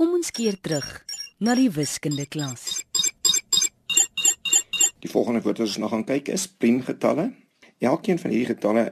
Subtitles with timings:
[0.00, 0.86] ons keer terug
[1.38, 2.84] na die wiskunde klas.
[5.00, 7.30] Die volgende woord wat ons nog gaan kyk is priemgetalle.
[7.78, 8.84] Elkeen van hierdie getalle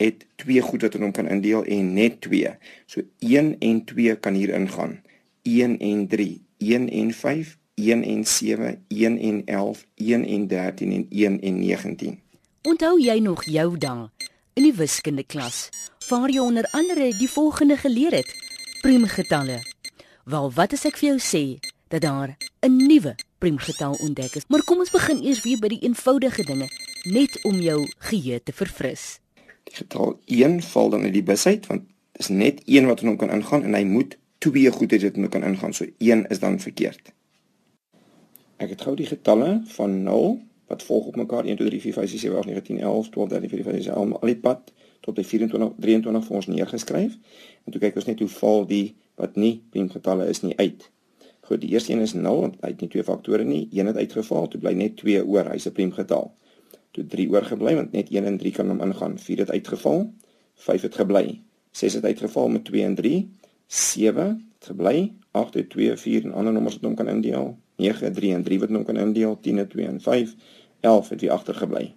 [0.00, 2.50] het twee goed wat in hom kan indeel en net twee.
[2.86, 5.00] So 1 en 2 kan hier ingaan.
[5.42, 10.92] 1 en 3, 1 en 5, 1 en 7, 1 en 11, 1 en 13
[10.92, 12.20] en 1 en 19.
[12.62, 14.08] Onthou jy nog jou dae
[14.58, 15.68] in die wiskunde klas
[16.08, 18.32] waar jy onder andere die volgende geleer het:
[18.82, 19.69] priemgetalle.
[20.30, 21.44] Wel, wat as ek vir jou sê
[21.90, 24.46] dat daar 'n nuwe priemgetal ontdek is?
[24.46, 26.68] Maar kom ons begin eers weer by die eenvoudige dinge,
[27.04, 29.18] net om jou geheue te verfris.
[29.64, 33.08] Die getal 1 val dan uit die bus uit want dis net een wat in
[33.08, 35.72] hom kan ingaan en hy moet twee goed hê wat in hom kan ingaan.
[35.72, 37.12] So 1 is dan verkeerd.
[38.56, 41.92] Ek het gou die getalle van 0 wat volg op mekaar 1 2 3 4
[41.92, 44.38] 5 6 7 8 9 10 11 12 13 14 15 16 almal al die
[44.38, 47.18] pad tot by 24 23 vir ons neergeskryf.
[47.64, 50.88] En toe kyk ons net hoe val die wat nie priemgetalle is nie uit.
[51.50, 53.68] Goed, die eerste een is 0 want hy het nie twee faktore nie.
[53.74, 55.50] 1 het uitgeval, toe bly net 2 oor.
[55.50, 56.32] Hy's 'n priemgetal.
[56.90, 59.18] Toe 3 oorgebly want net 1 en 3 kan hom ingaan.
[59.18, 60.12] 4 het uitgeval.
[60.54, 61.42] 5 het gebly.
[61.70, 63.30] 6 het uitgeval met 2 en 3.
[63.66, 65.12] 7 het gebly.
[65.30, 67.58] 8 het 2 4 en ander nommers wat hom kan indeel.
[67.76, 69.38] 9 3 en 3 wat hom kan indeel.
[69.40, 70.34] 10 het 2 en 5.
[70.80, 71.94] 11 het weer agtergebly.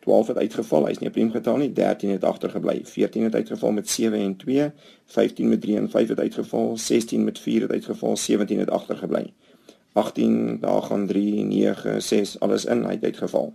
[0.00, 1.72] 12 het uitgeval, hy's nie 'n priemgetal nie.
[1.72, 2.80] 13 het agtergebly.
[2.84, 4.70] 14 het uitgeval met 7 en 2.
[5.06, 6.76] 15 met 3 en 5 het uitgeval.
[6.76, 8.16] 16 met 4 het uitgeval.
[8.16, 9.32] 17 het agtergebly.
[9.92, 13.54] 18 daar gaan 3 9 6 alles in, hy het uitgeval.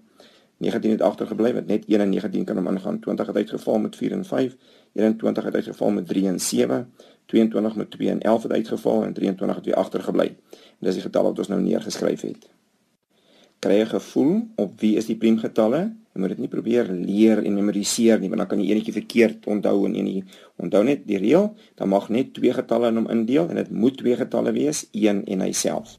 [0.57, 2.99] 19 het agtergebly met net 1 en 19 kan hom ingaan.
[2.99, 4.55] 20 het uitgeval met 4 en 5.
[4.93, 6.93] 21 het uitgeval met 3 en 7.
[7.25, 10.25] 22 met 2 en 11 het uitgeval en 23 het weer agtergebly.
[10.51, 12.49] En dis die getalle wat ons nou neergeskryf het.
[13.59, 15.93] Kry 'n gevoel op wie is die priemgetalle?
[16.15, 19.49] Jy moet dit nie probeer leer en memoriseer nie, want dan kan jy enetjie verkeerd
[19.51, 20.23] onthou en enetjie
[20.63, 23.97] onthou net die reël, dan mag net twee getalle in hom indeel en dit moet
[23.99, 25.97] twee getalle wees, 1 en hy self.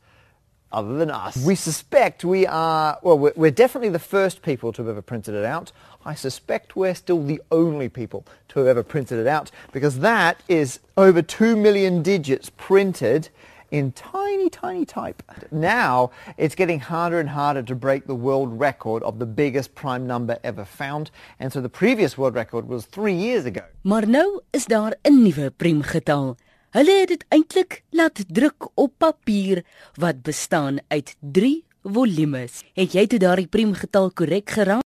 [0.75, 1.38] other than us.
[1.38, 5.34] We suspect we are, well, we're, we're, definitely the first people to have ever printed
[5.34, 5.72] it out.
[6.06, 10.41] I suspect we're still the only people to have ever printed it out because that
[10.47, 13.30] is over 2 million digits printed
[13.72, 15.24] in tiny, tiny type.
[15.52, 20.06] Now it's getting harder and harder to break the world record of the biggest prime
[20.06, 21.09] number ever found.
[21.40, 23.63] And so the previous world record was three years ago.
[23.81, 26.36] Maar nou is daar 'n nuwe priemgetal.
[26.75, 29.62] Hulle het dit eintlik laat druk op papier
[29.96, 32.58] wat bestaan uit 3 volumes.
[32.75, 34.84] Het jy toe daardie priemgetal korrek geraai?